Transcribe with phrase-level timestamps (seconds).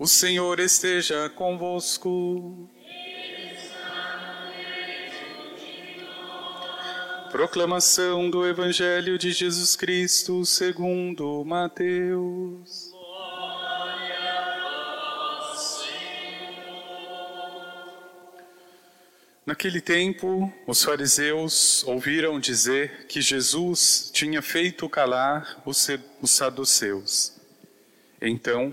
[0.00, 2.70] O Senhor esteja convosco.
[7.32, 12.92] Proclamação do Evangelho de Jesus Cristo segundo Mateus.
[19.44, 25.88] Naquele tempo, os fariseus ouviram dizer que Jesus tinha feito calar os
[26.24, 27.32] saduceus.
[28.22, 28.72] Então,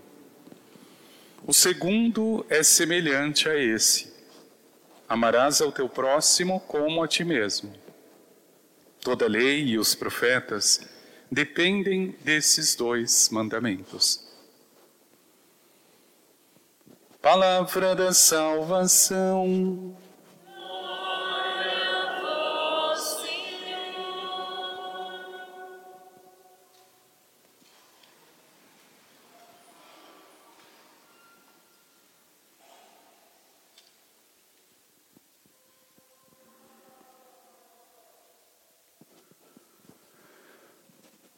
[1.51, 4.09] O segundo é semelhante a esse:
[5.09, 7.73] amarás ao teu próximo como a ti mesmo.
[9.01, 10.79] Toda a lei e os profetas
[11.29, 14.25] dependem desses dois mandamentos.
[17.21, 19.93] Palavra da salvação.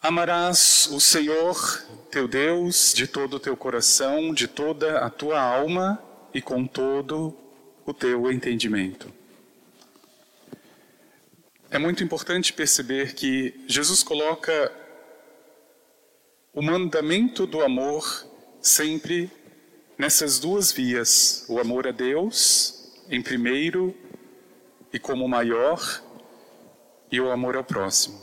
[0.03, 5.97] Amarás o Senhor teu Deus de todo o teu coração, de toda a tua alma
[6.33, 7.33] e com todo
[7.85, 9.09] o teu entendimento.
[11.71, 14.73] É muito importante perceber que Jesus coloca
[16.53, 18.27] o mandamento do amor
[18.61, 19.31] sempre
[19.97, 23.95] nessas duas vias: o amor a Deus, em primeiro
[24.91, 25.79] e como maior,
[27.09, 28.22] e o amor ao próximo.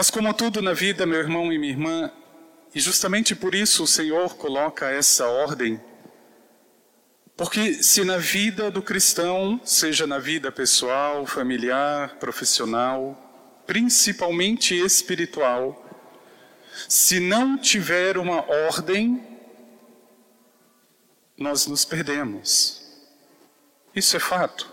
[0.00, 2.10] Mas, como tudo na vida, meu irmão e minha irmã,
[2.74, 5.78] e justamente por isso o Senhor coloca essa ordem,
[7.36, 15.84] porque se na vida do cristão, seja na vida pessoal, familiar, profissional, principalmente espiritual,
[16.88, 19.22] se não tiver uma ordem,
[21.36, 23.04] nós nos perdemos.
[23.94, 24.66] Isso é fato.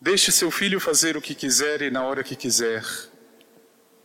[0.00, 2.84] Deixe seu filho fazer o que quiser e na hora que quiser.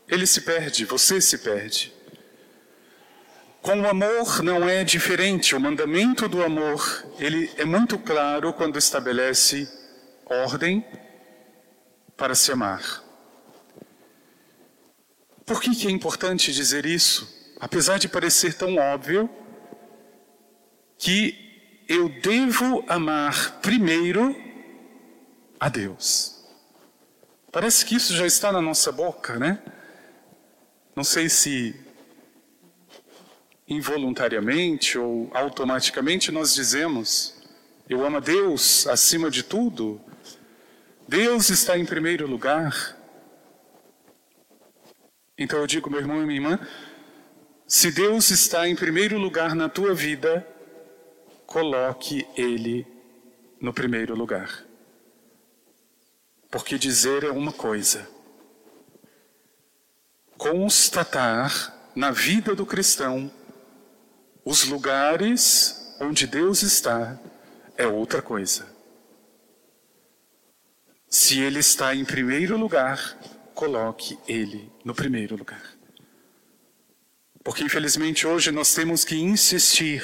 [0.08, 1.94] Ele se perde, você se perde.
[3.62, 5.56] Com o amor não é diferente.
[5.56, 9.68] O mandamento do amor, ele é muito claro quando estabelece
[10.26, 10.86] ordem
[12.16, 13.04] para se amar.
[15.46, 17.56] Por que, que é importante dizer isso?
[17.60, 19.30] Apesar de parecer tão óbvio,
[20.98, 24.36] que eu devo amar primeiro
[25.60, 26.46] a Deus.
[27.52, 29.62] Parece que isso já está na nossa boca, né?
[30.98, 31.76] Não sei se
[33.68, 37.36] involuntariamente ou automaticamente nós dizemos:
[37.88, 40.02] Eu amo a Deus acima de tudo.
[41.08, 42.98] Deus está em primeiro lugar.
[45.38, 46.68] Então eu digo, meu irmão e minha irmã,
[47.68, 50.48] se Deus está em primeiro lugar na tua vida,
[51.46, 52.88] coloque Ele
[53.62, 54.66] no primeiro lugar.
[56.50, 58.17] Porque dizer é uma coisa
[60.38, 63.32] constatar na vida do cristão
[64.46, 67.20] os lugares onde Deus está
[67.76, 68.66] é outra coisa.
[71.10, 73.18] Se Ele está em primeiro lugar,
[73.54, 75.64] coloque Ele no primeiro lugar.
[77.44, 80.04] Porque infelizmente hoje nós temos que insistir.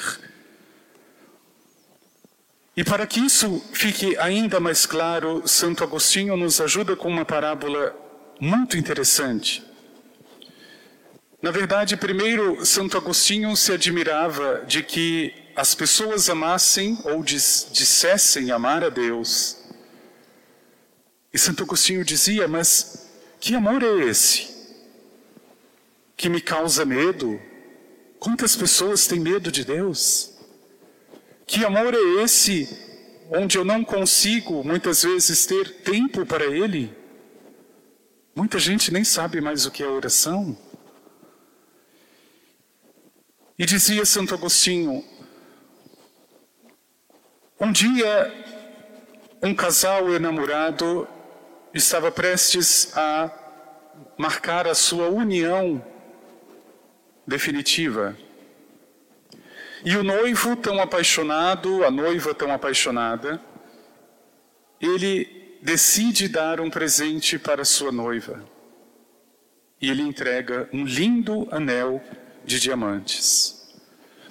[2.76, 7.94] E para que isso fique ainda mais claro, Santo Agostinho nos ajuda com uma parábola
[8.40, 9.73] muito interessante.
[11.44, 18.82] Na verdade, primeiro, Santo Agostinho se admirava de que as pessoas amassem ou dissessem amar
[18.82, 19.58] a Deus.
[21.30, 24.48] E Santo Agostinho dizia: Mas que amor é esse?
[26.16, 27.38] Que me causa medo?
[28.18, 30.32] Quantas pessoas têm medo de Deus?
[31.46, 32.66] Que amor é esse
[33.30, 36.90] onde eu não consigo muitas vezes ter tempo para Ele?
[38.34, 40.56] Muita gente nem sabe mais o que é oração.
[43.56, 45.04] E dizia Santo Agostinho:
[47.60, 48.32] um dia,
[49.40, 51.06] um casal enamorado
[51.72, 53.30] estava prestes a
[54.18, 55.84] marcar a sua união
[57.24, 58.16] definitiva.
[59.84, 63.40] E o noivo tão apaixonado, a noiva tão apaixonada,
[64.80, 68.44] ele decide dar um presente para sua noiva.
[69.80, 72.02] E ele entrega um lindo anel
[72.44, 73.54] de diamantes.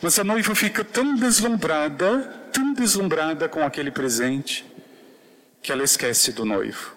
[0.02, 4.66] Mas a noiva fica tão deslumbrada, tão deslumbrada com aquele presente,
[5.62, 6.96] que ela esquece do noivo.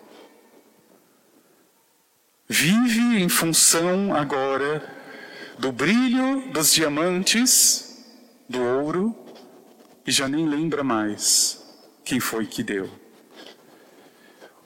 [2.48, 4.82] Vive em função agora
[5.58, 8.04] do brilho dos diamantes,
[8.48, 9.16] do ouro,
[10.06, 11.64] e já nem lembra mais
[12.04, 12.90] quem foi que deu.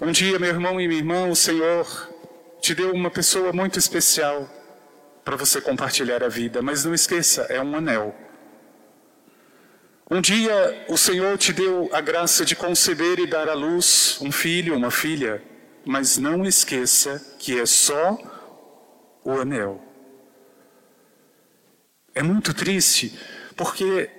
[0.00, 1.86] Um dia, meu irmão e minha irmã, o Senhor
[2.60, 4.48] te deu uma pessoa muito especial
[5.30, 8.12] para você compartilhar a vida, mas não esqueça, é um anel.
[10.10, 14.32] Um dia o Senhor te deu a graça de conceber e dar à luz um
[14.32, 15.40] filho, uma filha,
[15.86, 18.18] mas não esqueça que é só
[19.22, 19.80] o anel.
[22.12, 23.16] É muito triste,
[23.54, 24.10] porque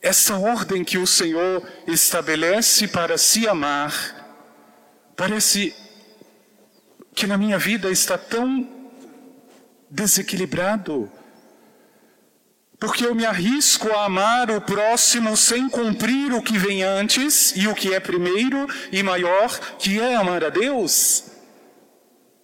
[0.00, 3.92] essa ordem que o Senhor estabelece para se amar,
[5.14, 5.74] parece
[7.14, 8.79] que na minha vida está tão
[9.90, 11.10] desequilibrado.
[12.78, 17.68] Porque eu me arrisco a amar o próximo sem cumprir o que vem antes e
[17.68, 21.24] o que é primeiro e maior, que é amar a Deus.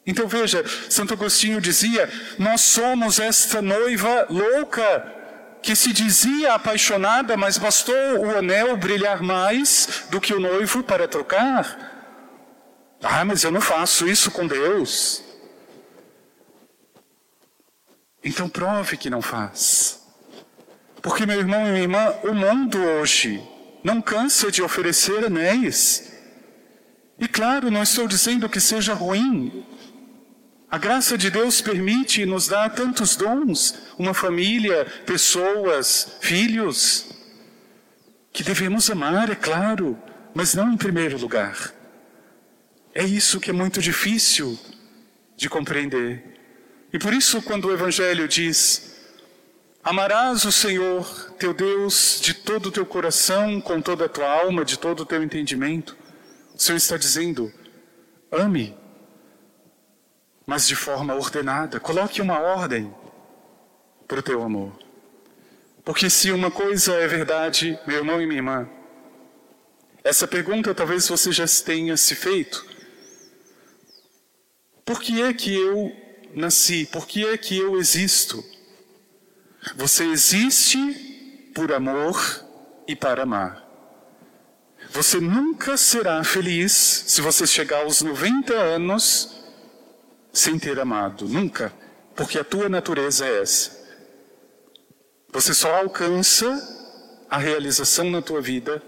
[0.06, 2.08] Então veja, Santo Agostinho dizia:
[2.38, 5.14] Nós somos esta noiva louca
[5.62, 11.08] que se dizia apaixonada, mas bastou o anel brilhar mais do que o noivo para
[11.08, 11.94] trocar.
[13.02, 15.25] Ah, mas eu não faço isso com Deus.
[18.26, 20.04] Então prove que não faz.
[21.00, 23.40] Porque, meu irmão e minha irmã, o mundo hoje
[23.84, 26.12] não cansa de oferecer anéis.
[27.20, 29.64] E claro, não estou dizendo que seja ruim.
[30.68, 37.06] A graça de Deus permite e nos dá tantos dons, uma família, pessoas, filhos,
[38.32, 39.96] que devemos amar, é claro,
[40.34, 41.72] mas não em primeiro lugar.
[42.92, 44.58] É isso que é muito difícil
[45.36, 46.35] de compreender.
[46.96, 48.96] E por isso, quando o Evangelho diz:
[49.84, 54.64] Amarás o Senhor teu Deus de todo o teu coração, com toda a tua alma,
[54.64, 55.94] de todo o teu entendimento,
[56.54, 57.52] o Senhor está dizendo:
[58.32, 58.74] ame,
[60.46, 62.90] mas de forma ordenada, coloque uma ordem
[64.08, 64.72] para o teu amor.
[65.84, 68.66] Porque se uma coisa é verdade, meu irmão e minha irmã,
[70.02, 72.64] essa pergunta talvez você já tenha se feito.
[74.82, 76.05] Por que é que eu
[76.36, 76.86] nasci?
[76.86, 78.44] Por que é que eu existo?
[79.74, 82.20] Você existe por amor
[82.86, 83.64] e para amar.
[84.90, 89.34] Você nunca será feliz se você chegar aos 90 anos
[90.32, 91.26] sem ter amado.
[91.26, 91.72] Nunca.
[92.14, 93.76] Porque a tua natureza é essa.
[95.32, 96.46] Você só alcança
[97.28, 98.82] a realização na tua vida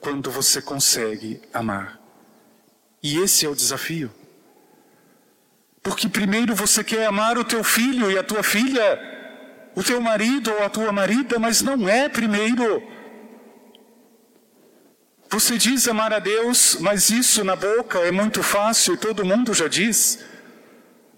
[0.00, 2.00] quando você consegue amar.
[3.02, 4.10] E esse é o desafio.
[5.86, 9.00] Porque primeiro você quer amar o teu filho e a tua filha,
[9.72, 12.82] o teu marido ou a tua marida, mas não é primeiro.
[15.30, 19.54] Você diz amar a Deus, mas isso na boca é muito fácil e todo mundo
[19.54, 20.18] já diz.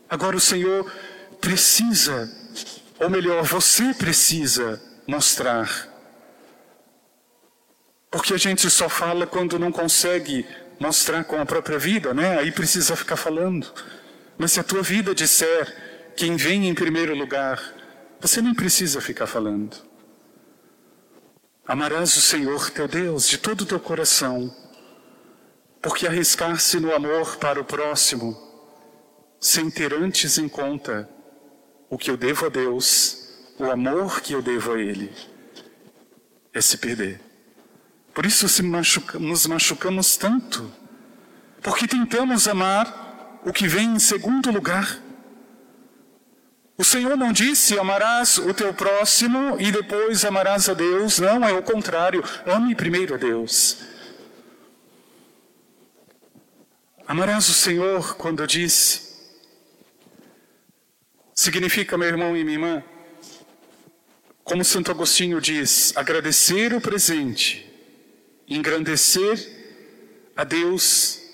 [0.06, 0.84] Agora o Senhor
[1.40, 2.30] precisa,
[3.00, 5.88] ou melhor, você precisa mostrar.
[8.10, 10.46] Porque a gente só fala quando não consegue
[10.78, 12.38] mostrar com a própria vida, né?
[12.38, 13.72] Aí precisa ficar falando.
[14.38, 17.60] Mas se a tua vida disser quem vem em primeiro lugar,
[18.20, 19.76] você nem precisa ficar falando.
[21.66, 24.54] Amarás o Senhor teu Deus de todo o teu coração,
[25.82, 28.36] porque arriscar-se no amor para o próximo,
[29.40, 31.08] sem ter antes em conta
[31.90, 33.28] o que eu devo a Deus,
[33.58, 35.12] o amor que eu devo a Ele,
[36.54, 37.20] é se perder.
[38.14, 40.70] Por isso machuca, nos machucamos tanto,
[41.62, 43.07] porque tentamos amar
[43.44, 45.00] o que vem em segundo lugar.
[46.76, 51.18] O Senhor não disse amarás o teu próximo e depois amarás a Deus.
[51.18, 52.22] Não, é o contrário.
[52.46, 53.78] Ame primeiro a Deus.
[57.06, 59.08] Amarás o Senhor quando diz.
[61.34, 62.84] Significa, meu irmão e minha irmã,
[64.44, 67.70] como Santo Agostinho diz, agradecer o presente,
[68.48, 69.36] engrandecer
[70.36, 71.27] a Deus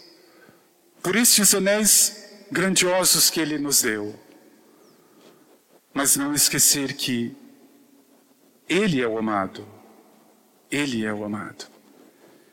[1.04, 4.18] por estes anéis grandiosos que Ele nos deu.
[5.92, 7.36] Mas não esquecer que
[8.66, 9.68] Ele é o amado.
[10.70, 11.66] Ele é o amado.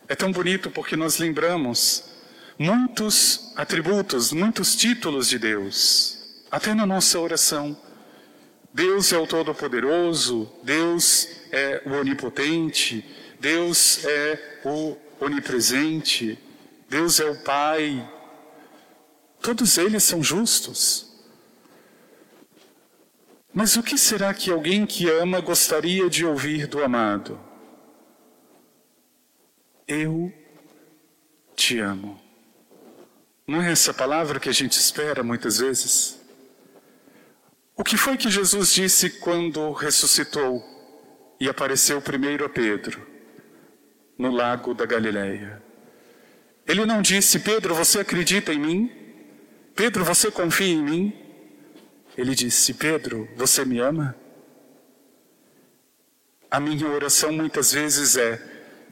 [0.06, 2.04] É tão bonito porque nós lembramos
[2.60, 7.80] muitos atributos, muitos títulos de Deus, até na nossa oração.
[8.74, 13.06] Deus é o Todo-Poderoso, Deus é o onipotente,
[13.40, 16.38] Deus é o onipresente,
[16.90, 18.21] Deus é o Pai.
[19.42, 21.12] Todos eles são justos.
[23.54, 27.40] Mas o que será que alguém que ama gostaria de ouvir do amado?
[29.88, 30.32] Eu
[31.56, 32.20] te amo.
[33.46, 36.18] Não é essa palavra que a gente espera muitas vezes?
[37.76, 40.64] O que foi que Jesus disse quando ressuscitou
[41.40, 43.06] e apareceu primeiro a Pedro,
[44.18, 45.62] no lago da Galileia?
[46.66, 49.01] Ele não disse, Pedro, você acredita em mim?
[49.82, 51.14] Pedro, você confia em mim?
[52.16, 54.16] Ele disse, Pedro, você me ama?
[56.52, 58.40] A minha oração muitas vezes é,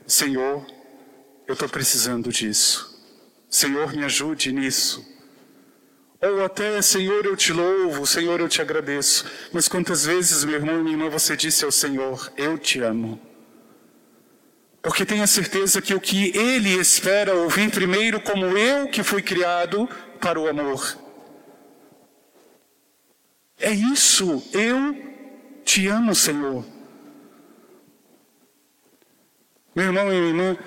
[0.08, 0.66] Senhor,
[1.46, 3.08] eu estou precisando disso.
[3.48, 5.08] Senhor, me ajude nisso.
[6.24, 9.26] Ou até, Senhor, eu te louvo, Senhor, eu te agradeço.
[9.54, 13.22] Mas quantas vezes, meu irmão e minha irmã, você disse ao Senhor, eu te amo?
[14.82, 19.88] Porque tenha certeza que o que Ele espera ouvir primeiro, como eu que fui criado
[20.20, 20.98] para o amor.
[23.58, 24.96] É isso, eu
[25.66, 26.66] te amo, Senhor.
[29.76, 30.58] Meu irmão e minha irmã,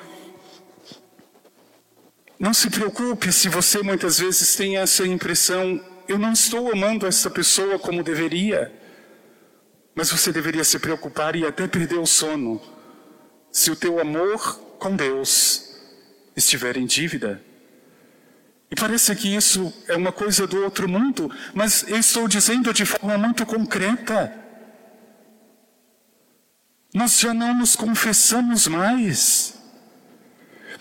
[2.39, 7.31] não se preocupe se você muitas vezes tem essa impressão, eu não estou amando essa
[7.31, 8.73] pessoa como deveria.
[9.95, 12.61] Mas você deveria se preocupar e até perder o sono
[13.51, 15.77] se o teu amor com Deus
[16.35, 17.43] estiver em dívida.
[18.73, 22.87] E parece que isso é uma coisa do outro mundo, mas eu estou dizendo de
[22.87, 24.33] forma muito concreta.
[26.93, 29.63] Nós já não nos confessamos mais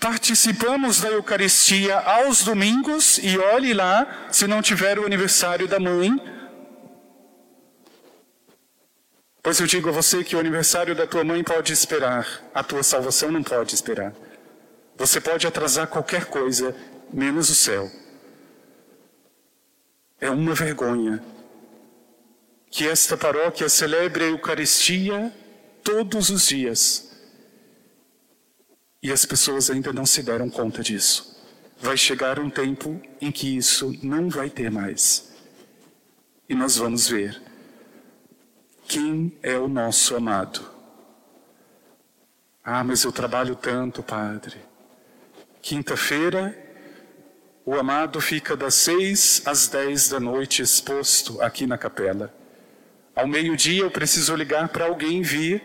[0.02, 6.10] participamos da Eucaristia aos domingos e olhe lá se não tiver o aniversário da mãe.
[9.40, 12.82] Pois eu digo a você que o aniversário da tua mãe pode esperar, a tua
[12.82, 14.12] salvação não pode esperar.
[14.96, 16.74] Você pode atrasar qualquer coisa,
[17.12, 17.90] menos o céu.
[20.20, 21.22] É uma vergonha
[22.70, 25.32] que esta paróquia celebre a Eucaristia
[25.82, 27.12] todos os dias
[29.02, 31.36] e as pessoas ainda não se deram conta disso.
[31.78, 35.32] Vai chegar um tempo em que isso não vai ter mais.
[36.48, 37.42] E nós vamos ver
[38.86, 40.70] quem é o nosso amado.
[42.62, 44.56] Ah, mas eu trabalho tanto, Padre.
[45.60, 46.56] Quinta-feira,
[47.64, 52.34] o amado fica das seis às dez da noite exposto aqui na capela.
[53.14, 55.62] Ao meio-dia eu preciso ligar para alguém vir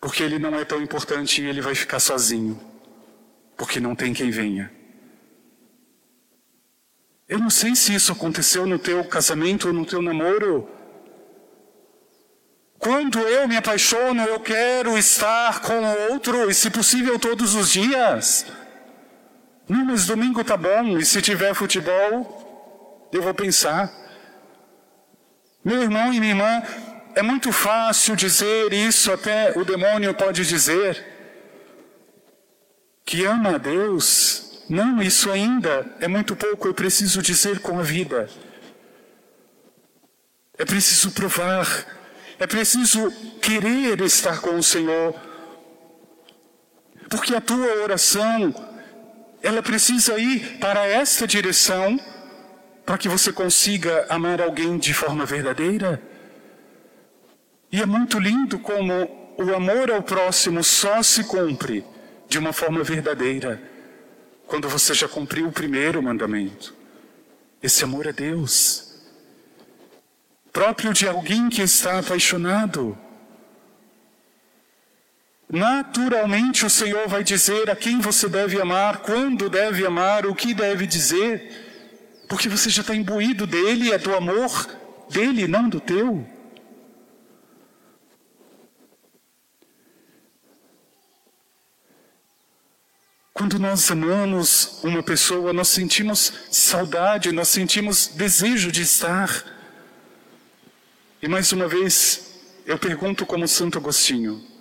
[0.00, 2.60] porque ele não é tão importante e ele vai ficar sozinho,
[3.56, 4.70] porque não tem quem venha.
[7.28, 10.68] Eu não sei se isso aconteceu no teu casamento ou no teu namoro.
[12.78, 17.72] Quando eu me apaixono, eu quero estar com o outro, e se possível todos os
[17.72, 18.46] dias.
[19.68, 23.92] Não, mas domingo tá bom, e se tiver futebol, eu vou pensar.
[25.64, 26.62] Meu irmão e minha irmã,
[27.16, 31.04] é muito fácil dizer isso, até o demônio pode dizer
[33.04, 34.64] que ama a Deus.
[34.68, 38.28] Não, isso ainda é muito pouco, eu preciso dizer com a vida.
[40.58, 41.66] É preciso provar,
[42.38, 45.14] é preciso querer estar com o Senhor.
[47.08, 48.52] Porque a tua oração,
[49.46, 52.00] ela precisa ir para esta direção
[52.84, 56.02] para que você consiga amar alguém de forma verdadeira.
[57.70, 58.92] E é muito lindo como
[59.38, 61.84] o amor ao próximo só se cumpre
[62.28, 63.62] de uma forma verdadeira
[64.48, 66.74] quando você já cumpriu o primeiro mandamento.
[67.62, 68.96] Esse amor é Deus,
[70.52, 72.98] próprio de alguém que está apaixonado.
[75.48, 80.52] Naturalmente o Senhor vai dizer a quem você deve amar, quando deve amar, o que
[80.52, 84.50] deve dizer, porque você já está imbuído dele, é do amor
[85.08, 86.26] dele, não do teu.
[93.32, 99.44] Quando nós amamos uma pessoa, nós sentimos saudade, nós sentimos desejo de estar.
[101.22, 104.55] E mais uma vez, eu pergunto como Santo Agostinho: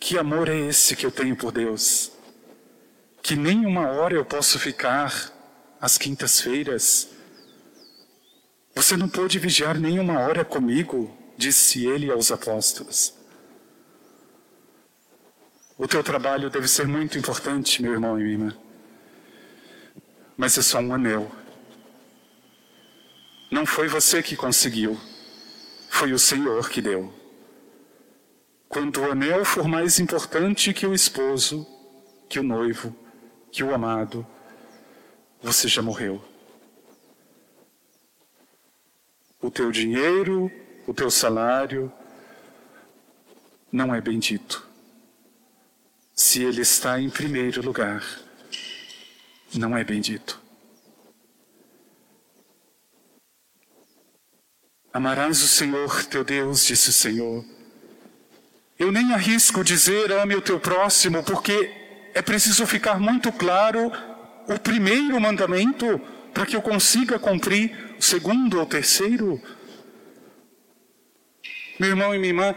[0.00, 2.12] que amor é esse que eu tenho por Deus?
[3.22, 5.32] Que nem uma hora eu posso ficar
[5.80, 7.08] às quintas-feiras.
[8.74, 13.12] Você não pôde vigiar nem uma hora comigo, disse ele aos apóstolos.
[15.76, 18.56] O teu trabalho deve ser muito importante, meu irmão e minha irmã.
[20.36, 21.30] Mas é só um anel.
[23.50, 24.98] Não foi você que conseguiu,
[25.88, 27.17] foi o Senhor que deu.
[28.68, 31.66] Quando o anel for mais importante que o esposo,
[32.28, 32.94] que o noivo,
[33.50, 34.26] que o amado,
[35.40, 36.22] você já morreu.
[39.40, 40.50] O teu dinheiro,
[40.86, 41.92] o teu salário,
[43.72, 44.66] não é bendito.
[46.14, 48.04] Se ele está em primeiro lugar,
[49.54, 50.42] não é bendito.
[54.92, 57.57] Amarás o Senhor teu Deus, disse o Senhor.
[58.78, 61.70] Eu nem arrisco dizer ame o teu próximo, porque
[62.14, 63.90] é preciso ficar muito claro
[64.46, 66.00] o primeiro mandamento
[66.32, 69.42] para que eu consiga cumprir o segundo ou terceiro.
[71.80, 72.54] Meu irmão e minha irmã,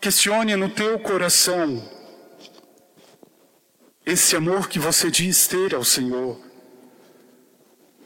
[0.00, 1.88] questione no teu coração
[4.04, 6.40] esse amor que você diz ter ao Senhor.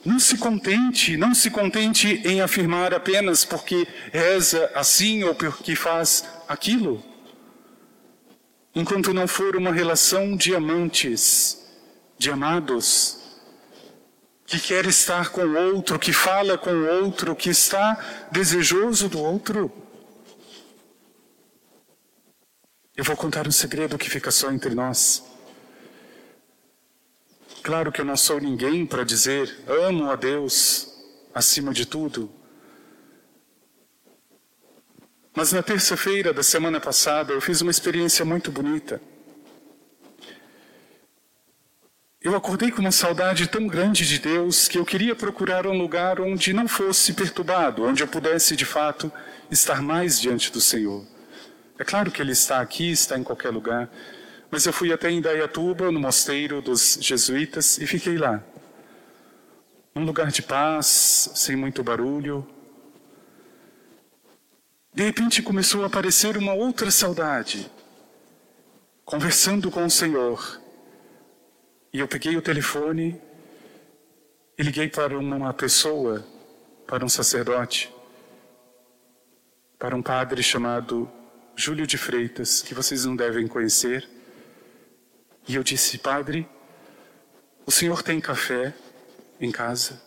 [0.05, 6.23] Não se contente, não se contente em afirmar apenas porque reza assim ou porque faz
[6.49, 7.03] aquilo.
[8.75, 11.67] Enquanto não for uma relação de amantes,
[12.19, 13.19] de amados,
[14.47, 19.19] que quer estar com o outro, que fala com o outro, que está desejoso do
[19.19, 19.73] outro.
[22.97, 25.25] Eu vou contar um segredo que fica só entre nós.
[27.63, 30.89] Claro que eu não sou ninguém para dizer amo a Deus
[31.35, 32.31] acima de tudo.
[35.37, 38.99] Mas na terça-feira da semana passada eu fiz uma experiência muito bonita.
[42.23, 46.23] Eu acordei com uma saudade tão grande de Deus que eu queria procurar um lugar
[46.23, 49.13] onde não fosse perturbado, onde eu pudesse de fato
[49.51, 51.05] estar mais diante do Senhor.
[51.79, 53.91] É claro que Ele está aqui, está em qualquer lugar,
[54.51, 58.43] mas eu fui até Indaiatuba, no mosteiro dos jesuítas, e fiquei lá.
[59.95, 62.56] Um lugar de paz, sem muito barulho.
[64.97, 67.71] De repente começou a aparecer uma outra saudade.
[69.05, 70.59] Conversando com o Senhor.
[71.93, 73.21] E eu peguei o telefone
[74.57, 76.27] e liguei para uma pessoa,
[76.87, 77.93] para um sacerdote,
[79.79, 81.11] para um padre chamado
[81.55, 84.09] Júlio de Freitas, que vocês não devem conhecer.
[85.47, 86.49] E eu disse, Padre,
[87.67, 88.73] o senhor tem café
[89.39, 90.01] em casa?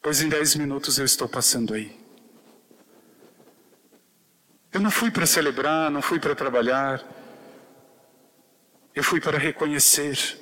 [0.00, 2.07] Pois em dez minutos eu estou passando aí.
[4.72, 7.02] Eu não fui para celebrar, não fui para trabalhar.
[8.94, 10.38] Eu fui para reconhecer.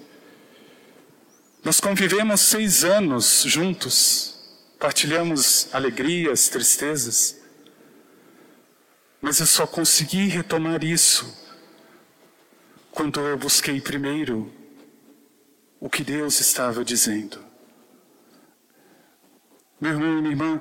[1.62, 4.34] Nós convivemos seis anos juntos,
[4.78, 7.40] partilhamos alegrias, tristezas.
[9.20, 11.44] Mas eu só consegui retomar isso
[12.90, 14.52] quando eu busquei primeiro
[15.78, 17.38] o que Deus estava dizendo.
[19.80, 20.60] Meu irmão e minha irmã,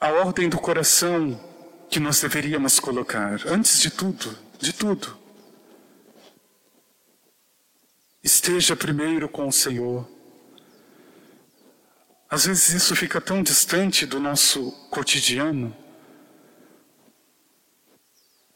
[0.00, 1.49] a ordem do coração
[1.90, 5.18] que nós deveríamos colocar, antes de tudo, de tudo,
[8.22, 10.08] esteja primeiro com o Senhor.
[12.28, 15.76] Às vezes isso fica tão distante do nosso cotidiano.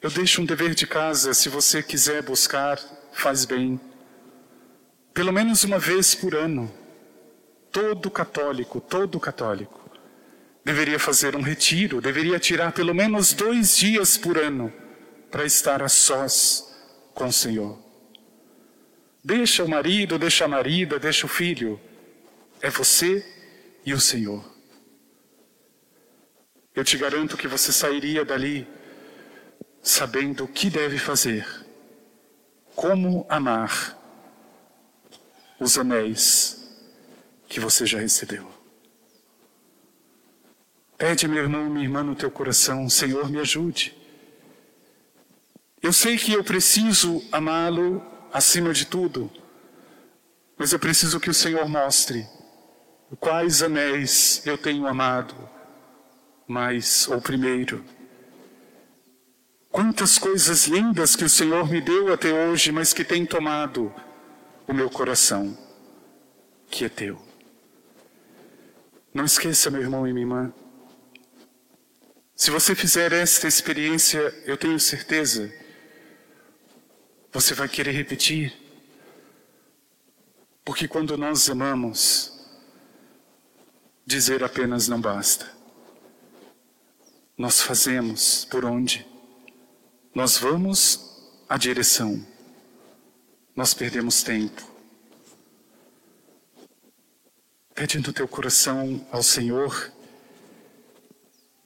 [0.01, 2.79] Eu deixo um dever de casa, se você quiser buscar,
[3.13, 3.81] faz bem.
[5.13, 6.73] Pelo menos uma vez por ano,
[7.73, 9.84] todo católico, todo católico,
[10.65, 14.73] deveria fazer um retiro, deveria tirar pelo menos dois dias por ano
[15.31, 16.75] para estar a sós
[17.13, 17.79] com o Senhor.
[19.23, 21.81] Deixa o marido, deixa a marida, deixa o filho.
[22.61, 23.25] É você
[23.85, 24.45] e o Senhor.
[26.75, 28.67] Eu te garanto que você sairia dali
[29.83, 31.47] sabendo o que deve fazer,
[32.75, 33.99] como amar
[35.61, 36.79] os anéis
[37.49, 38.54] que você já recebeu.
[40.97, 43.97] Pede, meu irmão, minha irmã, no teu coração, Senhor, me ajude.
[45.83, 48.03] Eu sei que eu preciso amá-lo
[48.33, 49.31] acima de tudo,
[50.57, 52.27] mas eu preciso que o Senhor mostre
[53.21, 55.35] quais anéis eu tenho amado
[56.49, 57.85] mais ou primeiro
[59.75, 63.93] Quantas coisas lindas que o Senhor me deu até hoje, mas que tem tomado
[64.69, 65.59] o meu coração,
[66.71, 67.21] que é teu.
[69.13, 70.53] Não esqueça, meu irmão e minha irmã.
[72.37, 75.53] Se você fizer esta experiência, eu tenho certeza,
[77.33, 78.53] você vai querer repetir.
[80.65, 82.33] Porque quando nós amamos,
[84.05, 85.49] dizer apenas não basta.
[87.39, 89.07] Nós fazemos por onde?
[90.13, 92.25] Nós vamos à direção,
[93.55, 94.63] nós perdemos tempo.
[97.75, 99.94] Pede no teu coração ao Senhor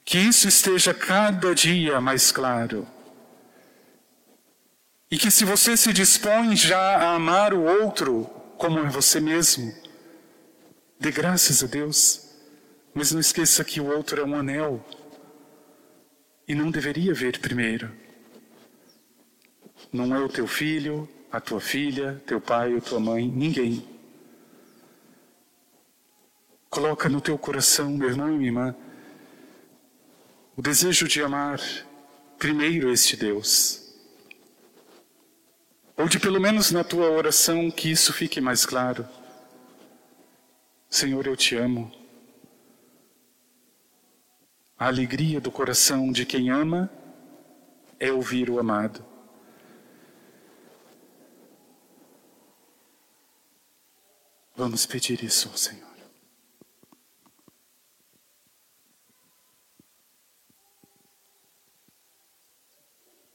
[0.08, 2.88] Que isso esteja cada dia mais claro.
[5.10, 8.24] E que se você se dispõe já a amar o outro
[8.56, 9.70] como é você mesmo,
[10.98, 12.26] dê graças a Deus,
[12.94, 14.82] mas não esqueça que o outro é um anel
[16.48, 17.92] e não deveria ver primeiro.
[19.92, 23.86] Não é o teu filho, a tua filha, teu pai ou tua mãe, ninguém.
[26.70, 28.87] Coloca no teu coração, meu irmão e minha irmã,
[30.58, 31.60] o desejo de amar
[32.36, 33.94] primeiro este Deus.
[35.96, 39.06] Ou de pelo menos na tua oração que isso fique mais claro.
[40.90, 41.92] Senhor, eu te amo.
[44.76, 46.90] A alegria do coração de quem ama
[48.00, 49.04] é ouvir o amado.
[54.56, 55.87] Vamos pedir isso ao Senhor.